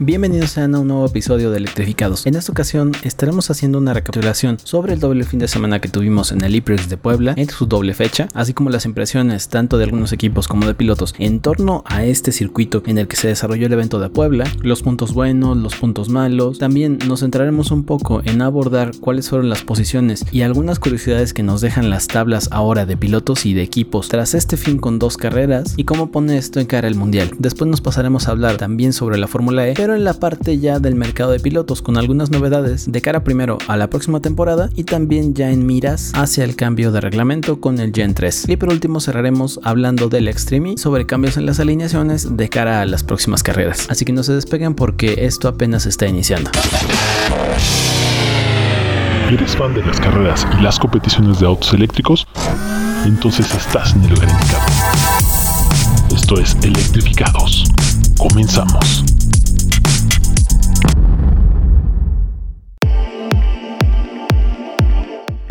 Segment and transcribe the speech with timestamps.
[0.00, 2.24] Bienvenidos sean a un nuevo episodio de Electrificados.
[2.24, 6.30] En esta ocasión estaremos haciendo una recapitulación sobre el doble fin de semana que tuvimos
[6.30, 9.82] en el IPREX de Puebla en su doble fecha, así como las impresiones tanto de
[9.82, 13.66] algunos equipos como de pilotos en torno a este circuito en el que se desarrolló
[13.66, 16.60] el evento de Puebla, los puntos buenos, los puntos malos.
[16.60, 21.42] También nos centraremos un poco en abordar cuáles fueron las posiciones y algunas curiosidades que
[21.42, 25.16] nos dejan las tablas ahora de pilotos y de equipos tras este fin con dos
[25.16, 27.32] carreras y cómo pone esto en cara al mundial.
[27.40, 30.94] Después nos pasaremos a hablar también sobre la Fórmula E, en la parte ya del
[30.94, 35.34] mercado de pilotos con algunas novedades de cara primero a la próxima temporada y también
[35.34, 38.48] ya en miras hacia el cambio de reglamento con el Gen 3.
[38.48, 42.86] Y por último cerraremos hablando del Extreme sobre cambios en las alineaciones de cara a
[42.86, 43.86] las próximas carreras.
[43.90, 46.50] Así que no se despeguen porque esto apenas está iniciando.
[49.30, 52.26] ¿Eres fan de las carreras y las competiciones de autos eléctricos?
[53.04, 54.62] Entonces estás en el lugar indicado.
[56.14, 57.64] Esto es Electrificados.
[58.16, 59.17] Comenzamos.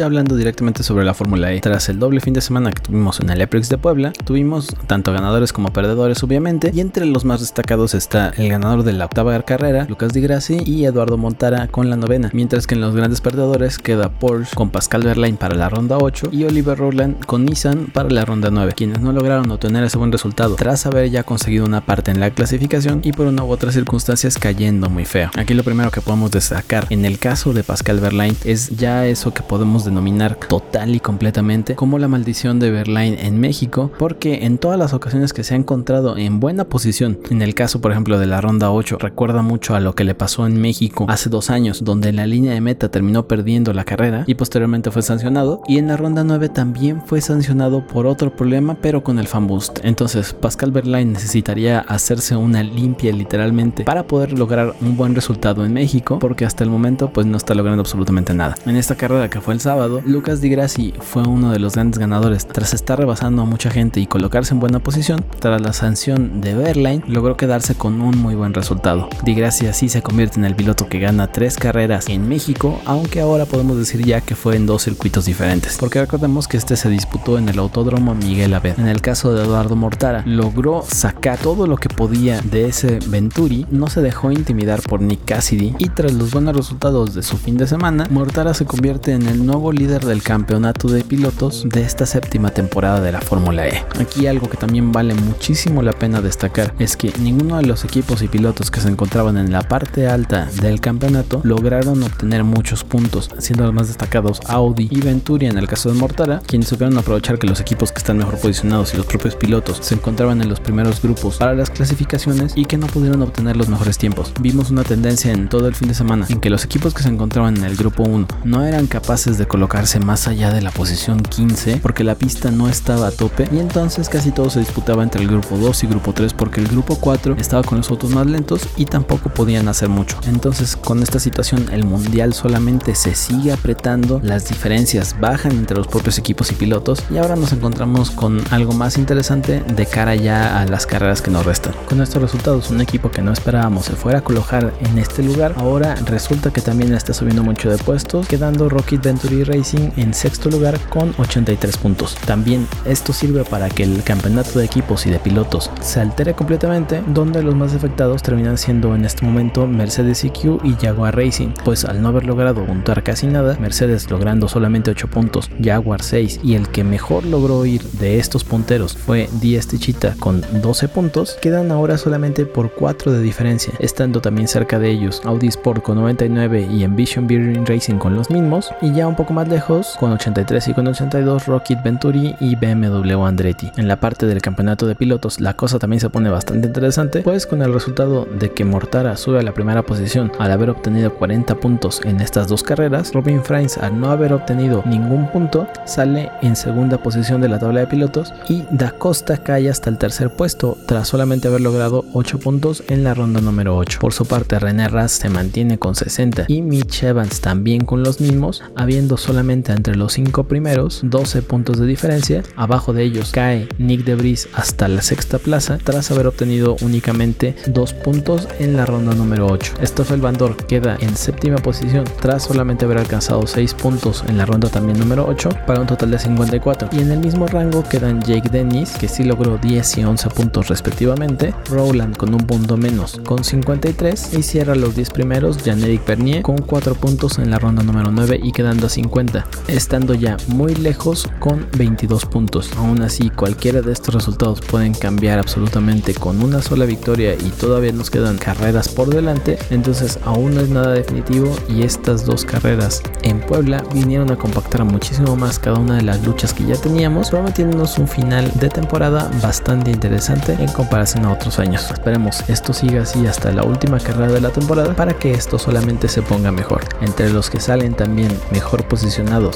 [0.04, 3.32] Hablando directamente sobre la Fórmula E, tras el doble fin de semana que tuvimos en
[3.32, 7.96] el EPRIX de Puebla, tuvimos tanto ganadores como perdedores obviamente, y entre los más destacados
[7.96, 11.98] está el ganador de la octava carrera, Lucas Di Grassi, y Eduardo Montara con la
[11.98, 15.98] novena, mientras que en los grandes perdedores queda Porsche con Pascal Verlaine para la ronda
[15.98, 19.98] 8 y Oliver Rowland con Nissan para la ronda 9, quienes no lograron obtener ese
[19.98, 23.50] buen resultado tras haber ya conseguido una parte en la clasificación y por una u
[23.50, 25.32] otras circunstancias cayendo muy feo.
[25.36, 29.34] Aquí lo primero que podemos destacar en el caso de Pascal Verlaine es ya eso
[29.34, 34.58] que podemos denominar total y completamente como la maldición de Berlín en México, porque en
[34.58, 38.20] todas las ocasiones que se ha encontrado en buena posición, en el caso por ejemplo
[38.20, 41.50] de la ronda 8, recuerda mucho a lo que le pasó en México hace dos
[41.50, 45.78] años, donde la línea de meta terminó perdiendo la carrera y posteriormente fue sancionado, y
[45.78, 49.80] en la ronda 9 también fue sancionado por otro problema, pero con el fan boost.
[49.84, 55.74] Entonces Pascal Berlain necesitaría hacerse una limpia literalmente para poder lograr un buen resultado en
[55.74, 58.56] México, porque hasta el momento pues no está logrando absolutamente nada.
[58.66, 62.00] En esta carrera que fue el sábado, Lucas Di Grassi fue uno de los grandes
[62.00, 62.48] ganadores.
[62.48, 66.56] Tras estar rebasando a mucha gente y colocarse en buena posición, tras la sanción de
[66.56, 69.10] Berline, logró quedarse con un muy buen resultado.
[69.24, 73.22] Di Grassi así se convierte en el piloto que gana tres carreras en México, aunque
[73.22, 75.78] ahora podemos decir ya que fue en dos circuitos diferentes.
[75.80, 78.80] Porque recordemos que este se disputó en el Autódromo Miguel Abed.
[78.80, 83.66] En el caso de Eduardo Mortara, logró sacar todo lo que podía de ese Venturi,
[83.70, 87.58] no se dejó intimidar por Nick Cassidy y tras los buenos resultados de su fin
[87.58, 92.06] de semana, Mortara se convierte en el nuevo líder del campeonato de pilotos de esta
[92.06, 93.84] séptima temporada de la Fórmula E.
[94.00, 98.22] Aquí algo que también vale muchísimo la pena destacar es que ninguno de los equipos
[98.22, 103.30] y pilotos que se encontraban en la parte alta del campeonato lograron obtener muchos puntos,
[103.40, 107.40] siendo los más destacados Audi y Venturi en el caso de Mortara, quienes supieron aprovechar
[107.40, 110.60] que los equipos que están mejor posicionados y los propios pilotos se encontraban en los
[110.60, 114.34] primeros grupos para las clasificaciones y que no pudieron obtener los mejores tiempos.
[114.40, 117.10] Vimos una tendencia en todo el fin de semana en que los equipos que se
[117.10, 121.24] encontraban en el grupo 1 no eran capaces de colocarse más allá de la posición
[121.24, 125.24] 15 porque la pista no estaba a tope y entonces casi todo se disputaba entre
[125.24, 128.28] el grupo 2 y grupo 3 porque el grupo 4 estaba con los autos más
[128.28, 130.20] lentos y tampoco podían hacer mucho.
[130.28, 135.88] Entonces con esta situación el mundial solamente se sigue apretando, las diferencias bajan entre los
[135.88, 140.62] propios equipos y pilotos y ahora nos encontramos con algo más interesante de cara ya
[140.62, 141.74] a las carreras que nos restan.
[141.90, 145.56] Con estos resultados un equipo que no esperábamos se fuera a colocar en este lugar
[145.58, 150.50] ahora resulta que también está subiendo mucho de puestos quedando Rocket Venturi Racing en sexto
[150.50, 152.16] lugar con 83 puntos.
[152.26, 157.04] También esto sirve para que el campeonato de equipos y de pilotos se altere completamente,
[157.08, 161.86] donde los más afectados terminan siendo en este momento Mercedes EQ y Jaguar Racing, pues
[161.86, 166.56] al no haber logrado puntuar casi nada, Mercedes logrando solamente 8 puntos, Jaguar 6 y
[166.56, 171.72] el que mejor logró ir de estos punteros fue Díaz Tichita con 12 puntos, quedan
[171.72, 176.68] ahora solamente por 4 de diferencia, estando también cerca de ellos Audi Sport con 99
[176.72, 180.70] y Envision Bearing Racing con los mismos, y ya un poco más lejos, con 83
[180.70, 183.72] y con 82, Rocket Venturi y BMW Andretti.
[183.78, 187.46] En la parte del campeonato de pilotos, la cosa también se pone bastante interesante, pues
[187.46, 191.56] con el resultado de que Mortara sube a la primera posición al haber obtenido 40
[191.56, 196.56] puntos en estas dos carreras, Robin Frains al no haber obtenido ningún punto sale en
[196.56, 200.78] segunda posición de la tabla de pilotos y Da Costa cae hasta el tercer puesto
[200.86, 204.00] tras solamente haber logrado 8 puntos en la ronda número 8.
[204.00, 208.22] Por su parte, René Rast se mantiene con 60 y Mitch Evans también con los
[208.22, 212.44] mismos, habiendo solamente entre los 5 primeros, 12 puntos de diferencia.
[212.56, 217.94] Abajo de ellos cae Nick Debris hasta la sexta plaza tras haber obtenido únicamente 2
[217.94, 219.74] puntos en la ronda número 8.
[219.84, 224.46] Stoffel Van Dorn queda en séptima posición tras solamente haber alcanzado 6 puntos en la
[224.46, 226.90] ronda también número 8 para un total de 54.
[226.92, 230.68] Y en el mismo rango quedan Jake Dennis que sí logró 10 y 11 puntos
[230.68, 236.42] respectivamente, Rowland con un punto menos con 53 y cierra los 10 primeros Jan-Eric Bernier
[236.42, 240.76] con 4 puntos en la ronda número 9 y quedando a 50, estando ya muy
[240.76, 242.70] lejos con 22 puntos.
[242.78, 247.94] Aún así, cualquiera de estos resultados pueden cambiar absolutamente con una sola victoria y todavía
[247.94, 253.02] nos quedan carreras por delante, entonces aún no es nada definitivo y estas dos carreras
[253.24, 257.30] en Puebla vinieron a compactar muchísimo más cada una de las luchas que ya teníamos,
[257.30, 261.90] prometiéndonos un final de temporada bastante interesante en comparación a otros años.
[261.92, 266.08] Esperemos esto siga así hasta la última carrera de la temporada para que esto solamente
[266.08, 266.84] se ponga mejor.
[267.02, 268.88] Entre los que salen también mejor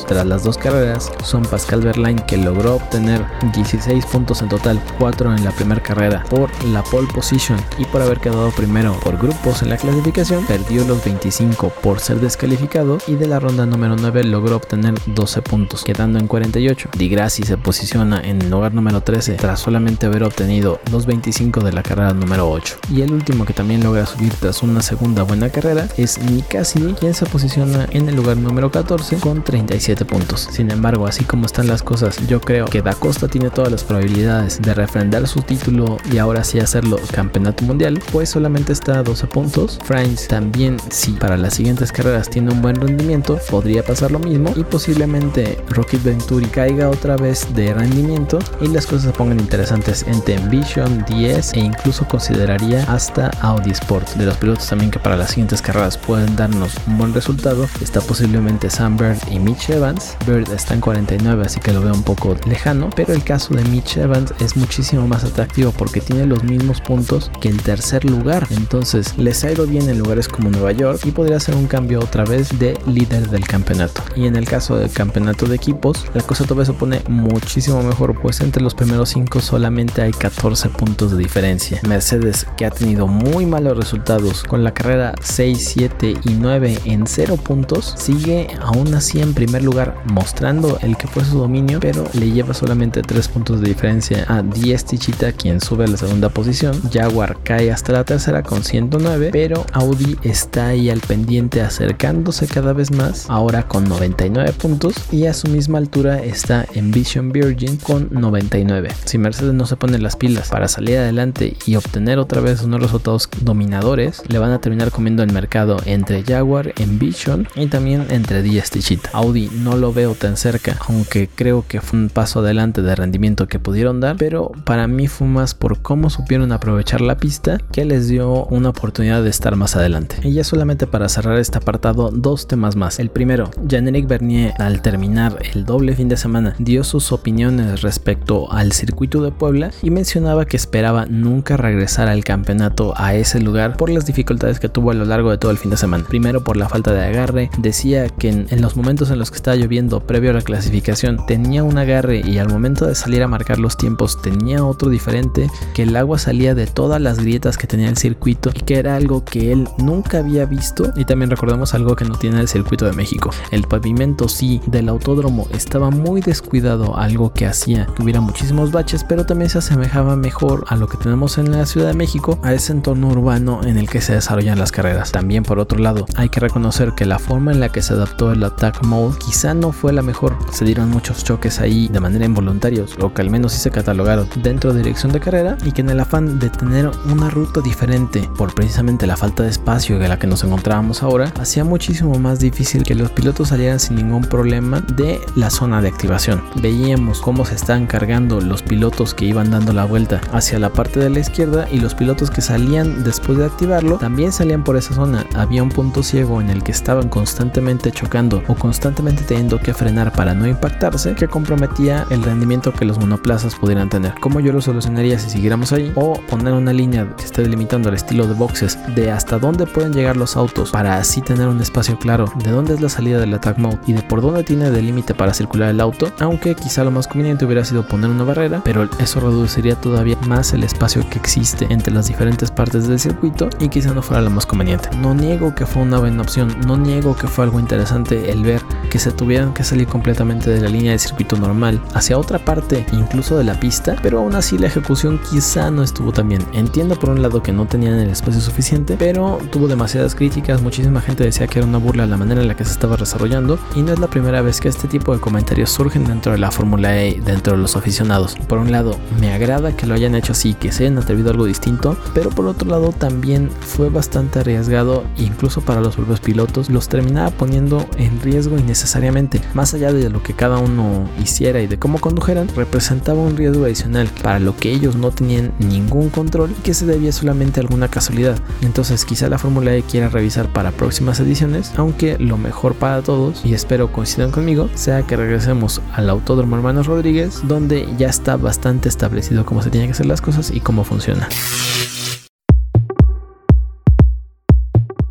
[0.08, 5.36] tras las dos carreras son Pascal Verlaine que logró obtener 16 puntos en total, 4
[5.36, 9.64] en la primera carrera por la pole position y por haber quedado primero por grupos
[9.64, 14.26] en la clasificación, perdió los 25 por ser descalificado y de la ronda número 9
[14.26, 16.90] logró obtener 12 puntos, quedando en 48.
[16.96, 21.62] Di Grassi se posiciona en el lugar número 13 tras solamente haber obtenido los 25
[21.62, 22.78] de la carrera número 8.
[22.92, 26.94] Y el último que también logra subir tras una segunda buena carrera es Nick Cassidy,
[26.94, 30.50] quien se posiciona en el lugar número 14 con 37 puntos.
[30.52, 33.84] Sin embargo, así como están las cosas, yo creo que Da Costa tiene todas las
[33.84, 39.04] probabilidades de refrendar su título y ahora sí hacerlo campeonato mundial, pues solamente está a
[39.04, 39.80] 12 puntos.
[39.84, 44.54] Franz también, si para las siguientes carreras tiene un buen rendimiento, podría pasar lo mismo
[44.56, 50.04] y posiblemente Rocket Venturi caiga otra vez de rendimiento y las cosas se pongan interesantes
[50.08, 54.10] entre Vision 10 e incluso consideraría hasta Audi Sport.
[54.16, 58.02] De los pilotos también que para las siguientes carreras pueden darnos un buen resultado, está
[58.02, 58.98] posiblemente Sam
[59.30, 60.16] Y Mitch Evans.
[60.26, 63.64] Bird está en 49, así que lo veo un poco lejano, pero el caso de
[63.66, 68.48] Mitch Evans es muchísimo más atractivo porque tiene los mismos puntos que el tercer lugar.
[68.52, 72.00] Entonces les ha ido bien en lugares como Nueva York y podría ser un cambio
[72.00, 74.02] otra vez de líder del campeonato.
[74.16, 78.20] Y en el caso del campeonato de equipos, la cosa todavía se pone muchísimo mejor,
[78.22, 81.80] pues entre los primeros 5 solamente hay 14 puntos de diferencia.
[81.88, 87.08] Mercedes, que ha tenido muy malos resultados con la carrera 6, 7 y 9 en
[87.08, 92.06] 0 puntos, sigue aún así en primer lugar mostrando el que fue su dominio, pero
[92.14, 96.30] le lleva solamente 3 puntos de diferencia a Diez Tichita, quien sube a la segunda
[96.30, 96.80] posición.
[96.92, 102.74] Jaguar cae hasta la tercera con 109, pero Audi está ahí al pendiente acercándose cada
[102.74, 108.08] vez más, ahora con 99 puntos y a su misma altura está Envision Virgin con
[108.12, 108.90] 99.
[109.06, 112.82] Si Mercedes no se pone las pilas para salir adelante y obtener otra vez unos
[112.82, 118.44] resultados dominadores, le van a terminar comiendo el mercado entre Jaguar, Envision y también entre
[118.44, 119.01] Díaz Tichita.
[119.14, 123.48] Audi no lo veo tan cerca, aunque creo que fue un paso adelante de rendimiento
[123.48, 127.86] que pudieron dar, pero para mí fue más por cómo supieron aprovechar la pista que
[127.86, 130.18] les dio una oportunidad de estar más adelante.
[130.24, 133.00] Y ya solamente para cerrar este apartado, dos temas más.
[133.00, 138.52] El primero, Jean-Éric Bernier al terminar el doble fin de semana dio sus opiniones respecto
[138.52, 143.78] al circuito de Puebla y mencionaba que esperaba nunca regresar al campeonato a ese lugar
[143.78, 146.06] por las dificultades que tuvo a lo largo de todo el fin de semana.
[146.08, 149.56] Primero por la falta de agarre, decía que en, los momentos en los que estaba
[149.56, 153.58] lloviendo previo a la clasificación tenía un agarre y al momento de salir a marcar
[153.58, 157.88] los tiempos tenía otro diferente, que el agua salía de todas las grietas que tenía
[157.88, 161.96] el circuito y que era algo que él nunca había visto y también recordamos algo
[161.96, 163.30] que no tiene el circuito de México.
[163.52, 169.06] El pavimento sí del autódromo estaba muy descuidado, algo que hacía que hubiera muchísimos baches,
[169.06, 172.54] pero también se asemejaba mejor a lo que tenemos en la Ciudad de México, a
[172.54, 175.14] ese entorno urbano en el que se desarrollan las carreras.
[175.14, 178.34] También por otro lado, hay que reconocer que la forma en la que se adaptó
[178.34, 178.44] el
[178.84, 180.38] mode quizá no fue la mejor.
[180.52, 184.28] Se dieron muchos choques ahí de manera involuntaria, o que al menos sí se catalogaron
[184.42, 188.30] dentro de dirección de carrera y que en el afán de tener una ruta diferente
[188.38, 192.40] por precisamente la falta de espacio de la que nos encontrábamos ahora, hacía muchísimo más
[192.40, 196.42] difícil que los pilotos salieran sin ningún problema de la zona de activación.
[196.62, 201.00] Veíamos cómo se estaban cargando los pilotos que iban dando la vuelta hacia la parte
[201.00, 204.94] de la izquierda y los pilotos que salían después de activarlo también salían por esa
[204.94, 205.26] zona.
[205.36, 210.12] Había un punto ciego en el que estaban constantemente chocando o constantemente teniendo que frenar
[210.12, 214.14] para no impactarse que comprometía el rendimiento que los monoplazas pudieran tener.
[214.20, 215.92] ¿Cómo yo lo solucionaría si siguiéramos ahí?
[215.96, 219.94] O poner una línea que esté delimitando el estilo de boxes de hasta dónde pueden
[219.94, 223.34] llegar los autos para así tener un espacio claro de dónde es la salida del
[223.34, 226.84] attack mode y de por dónde tiene de límite para circular el auto, aunque quizá
[226.84, 231.04] lo más conveniente hubiera sido poner una barrera, pero eso reduciría todavía más el espacio
[231.10, 234.90] que existe entre las diferentes partes del circuito y quizá no fuera lo más conveniente.
[234.98, 238.51] No niego que fue una buena opción, no niego que fue algo interesante el ver
[238.92, 242.86] que se tuvieran que salir completamente de la línea de circuito normal hacia otra parte,
[242.92, 246.46] incluso de la pista, pero aún así la ejecución quizá no estuvo tan bien.
[246.54, 251.00] Entiendo por un lado que no tenían el espacio suficiente, pero tuvo demasiadas críticas, muchísima
[251.00, 253.82] gente decía que era una burla la manera en la que se estaba desarrollando y
[253.82, 257.02] no es la primera vez que este tipo de comentarios surgen dentro de la Fórmula
[257.02, 258.36] E, dentro de los aficionados.
[258.48, 261.32] Por un lado, me agrada que lo hayan hecho así, que se hayan atrevido a
[261.32, 266.70] algo distinto, pero por otro lado también fue bastante arriesgado, incluso para los propios pilotos,
[266.70, 269.42] los terminaba poniendo en riesgo innecesariamente.
[269.54, 273.66] Más allá de lo que cada uno hiciera y de cómo condujeran, representaba un riesgo
[273.66, 277.64] adicional para lo que ellos no tenían ningún control y que se debía solamente a
[277.64, 278.40] alguna casualidad.
[278.62, 283.46] Entonces quizá la Fórmula E quiera revisar para próximas ediciones, aunque lo mejor para todos,
[283.46, 288.90] y espero coincidan conmigo, sea que regresemos al Autódromo Hermanos Rodríguez, donde ya está bastante
[288.90, 291.28] establecido cómo se tienen que hacer las cosas y cómo funciona.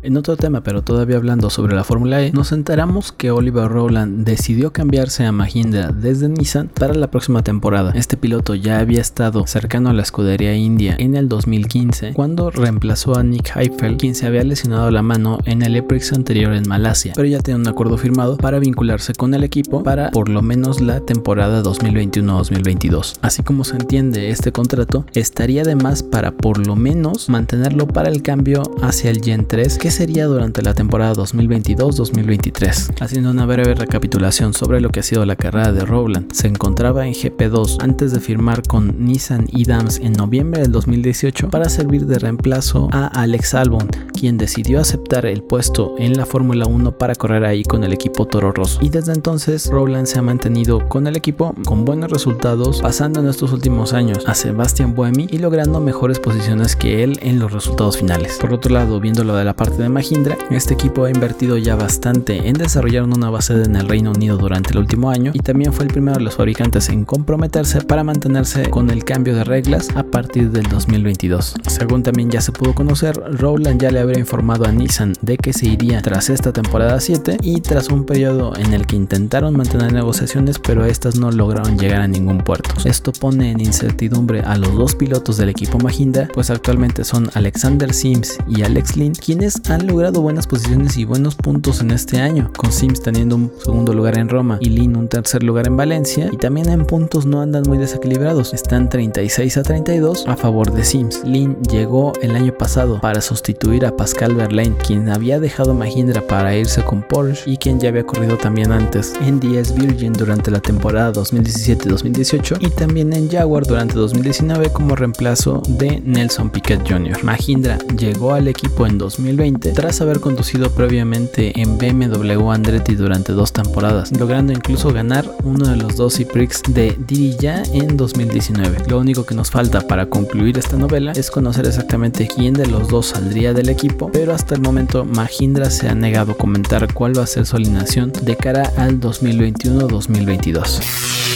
[0.03, 4.25] En otro tema, pero todavía hablando sobre la Fórmula E, nos enteramos que Oliver Rowland
[4.25, 7.91] decidió cambiarse a Mahindra desde Nissan para la próxima temporada.
[7.95, 13.15] Este piloto ya había estado cercano a la escudería india en el 2015 cuando reemplazó
[13.15, 17.13] a Nick Heifel, quien se había lesionado la mano en el Eprix anterior en Malasia,
[17.15, 20.81] pero ya tiene un acuerdo firmado para vincularse con el equipo para por lo menos
[20.81, 23.19] la temporada 2021-2022.
[23.21, 28.09] Así como se entiende este contrato, estaría de más para por lo menos mantenerlo para
[28.09, 33.01] el cambio hacia el Gen 3 que sería durante la temporada 2022-2023.
[33.01, 37.05] Haciendo una breve recapitulación sobre lo que ha sido la carrera de Rowland, se encontraba
[37.05, 42.05] en GP2 antes de firmar con Nissan y Dams en noviembre del 2018 para servir
[42.05, 47.15] de reemplazo a Alex Albon, quien decidió aceptar el puesto en la Fórmula 1 para
[47.15, 48.79] correr ahí con el equipo Toro Rosso.
[48.81, 53.27] Y desde entonces Rowland se ha mantenido con el equipo con buenos resultados, pasando en
[53.27, 57.97] estos últimos años a Sebastian Buemi y logrando mejores posiciones que él en los resultados
[57.97, 58.37] finales.
[58.39, 62.47] Por otro lado, viéndolo de la parte de Mahindra, este equipo ha invertido ya bastante
[62.47, 65.73] en desarrollar una nueva sede en el Reino Unido durante el último año y también
[65.73, 69.89] fue el primero de los fabricantes en comprometerse para mantenerse con el cambio de reglas
[69.95, 71.55] a partir del 2022.
[71.67, 75.53] Según también ya se pudo conocer, Rowland ya le habría informado a Nissan de que
[75.53, 79.93] se iría tras esta temporada 7 y tras un periodo en el que intentaron mantener
[79.93, 82.75] negociaciones pero estas no lograron llegar a ningún puerto.
[82.85, 87.93] Esto pone en incertidumbre a los dos pilotos del equipo Mahindra, pues actualmente son Alexander
[87.93, 92.51] Sims y Alex Lynn, quienes han logrado buenas posiciones y buenos puntos en este año,
[92.57, 96.29] con Sims teniendo un segundo lugar en Roma y Lin un tercer lugar en Valencia,
[96.29, 100.83] y también en puntos no andan muy desequilibrados, están 36 a 32 a favor de
[100.83, 101.23] Sims.
[101.23, 106.55] Lin llegó el año pasado para sustituir a Pascal Verlaine, quien había dejado Mahindra para
[106.55, 110.59] irse con Porsche y quien ya había corrido también antes en DS Virgin durante la
[110.59, 117.23] temporada 2017-2018 y también en Jaguar durante 2019 como reemplazo de Nelson Piquet Jr.
[117.23, 123.53] Mahindra llegó al equipo en 2020 tras haber conducido previamente en BMW Andretti durante dos
[123.53, 128.85] temporadas, logrando incluso ganar uno de los dos E-Prix de Diriyah en 2019.
[128.87, 132.89] Lo único que nos falta para concluir esta novela es conocer exactamente quién de los
[132.89, 137.17] dos saldría del equipo, pero hasta el momento Mahindra se ha negado a comentar cuál
[137.17, 141.30] va a ser su alineación de cara al 2021-2022.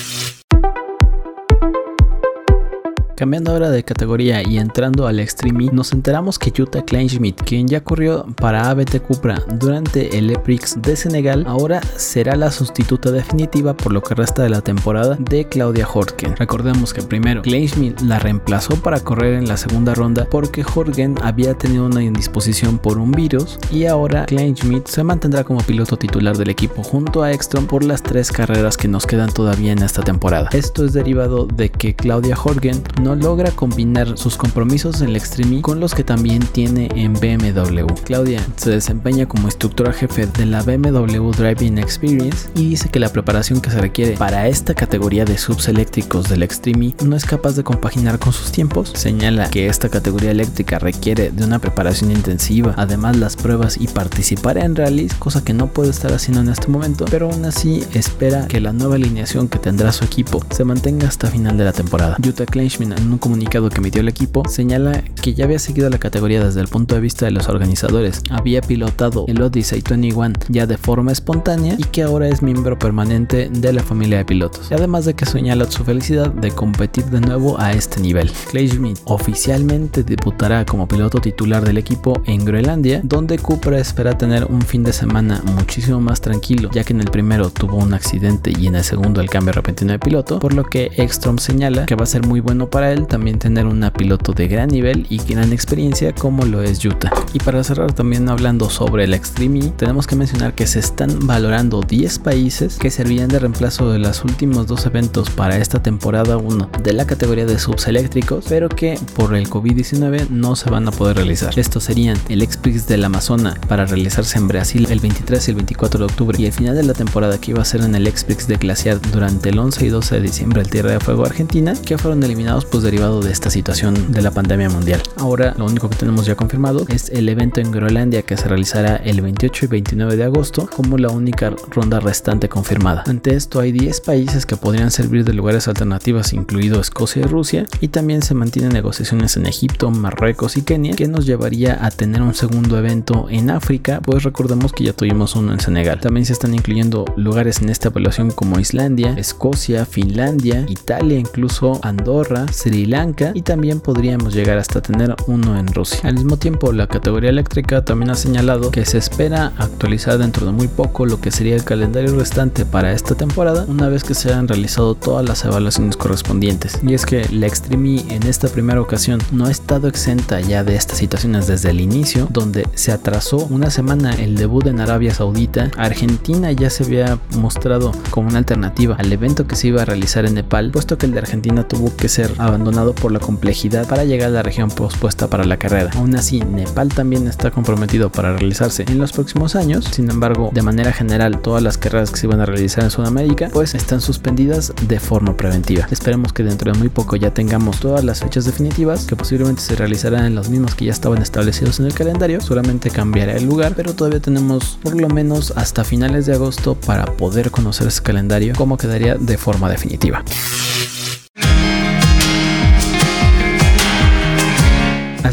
[3.16, 7.82] Cambiando ahora de categoría y entrando al Extreme, nos enteramos que Jutta Kleinschmidt, quien ya
[7.82, 13.94] corrió para ABT Cupra durante el EPRIX de Senegal, ahora será la sustituta definitiva por
[13.94, 16.36] lo que resta de la temporada de Claudia Hortgen.
[16.36, 21.54] Recordemos que primero Kleinschmidt la reemplazó para correr en la segunda ronda porque Hortgen había
[21.54, 26.50] tenido una indisposición por un virus y ahora Kleinschmidt se mantendrá como piloto titular del
[26.50, 30.50] equipo junto a Ekstrom por las tres carreras que nos quedan todavía en esta temporada.
[30.52, 35.62] Esto es derivado de que Claudia Horgen no logra combinar sus compromisos en el Extreme
[35.62, 37.86] con los que también tiene en BMW.
[38.04, 43.10] Claudia se desempeña como instructora jefe de la BMW Driving Experience y dice que la
[43.10, 47.56] preparación que se requiere para esta categoría de subs eléctricos del Extreme no es capaz
[47.56, 48.92] de compaginar con sus tiempos.
[48.96, 54.58] Señala que esta categoría eléctrica requiere de una preparación intensiva, además las pruebas y participar
[54.58, 58.48] en rallies, cosa que no puede estar haciendo en este momento, pero aún así espera
[58.48, 62.18] que la nueva alineación que tendrá su equipo se mantenga hasta final de la temporada.
[62.24, 65.98] Jutta Kleinschmidt en un comunicado que emitió el equipo, señala que ya había seguido la
[65.98, 70.66] categoría desde el punto de vista de los organizadores, había pilotado el Odyssey 21 ya
[70.66, 75.06] de forma espontánea y que ahora es miembro permanente de la familia de pilotos, además
[75.06, 78.32] de que señala su felicidad de competir de nuevo a este nivel.
[78.50, 84.46] Clay Schmidt oficialmente debutará como piloto titular del equipo en Groenlandia, donde Cupra espera tener
[84.46, 88.52] un fin de semana muchísimo más tranquilo, ya que en el primero tuvo un accidente
[88.58, 91.96] y en el segundo el cambio repentino de piloto, por lo que Ekstrom señala que
[91.96, 95.51] va a ser muy bueno para también tener una piloto de gran nivel y gran
[95.51, 97.12] experiencia como lo es Yuta.
[97.34, 101.25] Y para cerrar también hablando sobre el Extreme E, tenemos que mencionar que se están
[101.25, 106.38] valorando 10 países que servían de reemplazo de los últimos dos eventos para esta temporada
[106.38, 110.88] 1 de la categoría de subs eléctricos, pero que por el COVID-19 no se van
[110.88, 111.58] a poder realizar.
[111.58, 116.00] Estos serían el X-Prix del Amazonas para realizarse en Brasil el 23 y el 24
[116.00, 118.48] de octubre y el final de la temporada que iba a ser en el X-Prix
[118.48, 121.98] de Glaciar durante el 11 y 12 de diciembre el Tierra de Fuego Argentina, que
[121.98, 125.01] fueron eliminados pues derivado de esta situación de la pandemia mundial.
[125.15, 128.98] Ahora lo único que tenemos ya confirmado es el evento en Groenlandia que se realizará
[128.98, 133.05] el 28 y 29 de agosto como la única ronda restante confirmada.
[133.08, 137.65] Ante esto hay 10 países que podrían servir de lugares alternativos incluido Escocia y Rusia
[137.79, 142.22] y también se mantienen negociaciones en Egipto, Marruecos y Kenia que nos llevaría a tener
[142.22, 146.01] un segundo evento en África pues recordemos que ya tuvimos uno en Senegal.
[146.01, 152.48] También se están incluyendo lugares en esta evaluación como Islandia, Escocia, Finlandia, Italia, incluso Andorra,
[152.66, 156.00] Sri Lanka y también podríamos llegar hasta tener uno en Rusia.
[156.02, 160.52] Al mismo tiempo la categoría eléctrica también ha señalado que se espera actualizar dentro de
[160.52, 164.30] muy poco lo que sería el calendario restante para esta temporada una vez que se
[164.30, 166.80] hayan realizado todas las evaluaciones correspondientes.
[166.82, 170.76] Y es que la Extreme en esta primera ocasión no ha estado exenta ya de
[170.76, 175.70] estas situaciones desde el inicio, donde se atrasó una semana el debut en Arabia Saudita.
[175.78, 180.26] Argentina ya se había mostrado como una alternativa al evento que se iba a realizar
[180.26, 184.06] en Nepal, puesto que el de Argentina tuvo que ser abandonado por la complejidad para
[184.06, 185.92] llegar a la región pospuesta para la carrera.
[185.96, 189.86] Aún así, Nepal también está comprometido para realizarse en los próximos años.
[189.92, 193.50] Sin embargo, de manera general, todas las carreras que se iban a realizar en Sudamérica
[193.52, 195.88] pues están suspendidas de forma preventiva.
[195.92, 199.76] Esperemos que dentro de muy poco ya tengamos todas las fechas definitivas que posiblemente se
[199.76, 202.40] realizarán en los mismos que ya estaban establecidos en el calendario.
[202.40, 207.06] Solamente cambiará el lugar, pero todavía tenemos por lo menos hasta finales de agosto para
[207.06, 210.24] poder conocer ese calendario cómo quedaría de forma definitiva.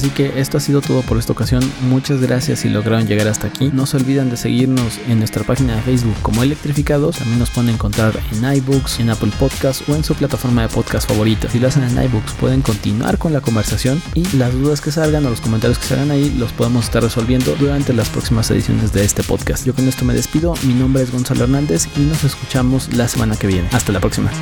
[0.03, 1.63] Así que esto ha sido todo por esta ocasión.
[1.83, 3.71] Muchas gracias si lograron llegar hasta aquí.
[3.73, 7.19] No se olviden de seguirnos en nuestra página de Facebook como Electrificados.
[7.19, 11.09] También nos pueden encontrar en iBooks, en Apple Podcasts o en su plataforma de podcast
[11.09, 11.49] favorita.
[11.49, 15.25] Si lo hacen en iBooks pueden continuar con la conversación y las dudas que salgan
[15.25, 19.05] o los comentarios que salgan ahí los podemos estar resolviendo durante las próximas ediciones de
[19.05, 19.65] este podcast.
[19.65, 20.55] Yo con esto me despido.
[20.65, 23.69] Mi nombre es Gonzalo Hernández y nos escuchamos la semana que viene.
[23.71, 24.33] Hasta la próxima.